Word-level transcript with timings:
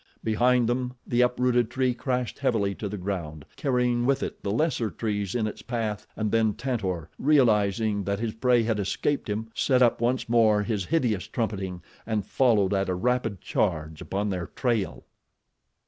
Behind 0.23 0.67
them 0.67 0.95
the 1.05 1.21
uprooted 1.21 1.69
tree 1.69 1.93
crashed 1.93 2.39
heavily 2.39 2.73
to 2.73 2.89
the 2.89 2.97
ground, 2.97 3.45
carrying 3.55 4.03
with 4.03 4.23
it 4.23 4.41
the 4.41 4.49
lesser 4.49 4.89
trees 4.89 5.35
in 5.35 5.45
its 5.45 5.61
path 5.61 6.07
and 6.15 6.31
then 6.31 6.55
Tantor, 6.55 7.11
realizing 7.19 8.03
that 8.05 8.19
his 8.19 8.33
prey 8.33 8.63
had 8.63 8.79
escaped 8.79 9.29
him, 9.29 9.51
set 9.53 9.83
up 9.83 10.01
once 10.01 10.27
more 10.27 10.63
his 10.63 10.85
hideous 10.85 11.27
trumpeting 11.27 11.83
and 12.07 12.25
followed 12.25 12.73
at 12.73 12.89
a 12.89 12.95
rapid 12.95 13.41
charge 13.41 14.01
upon 14.01 14.29
their 14.31 14.47
trail. 14.47 15.05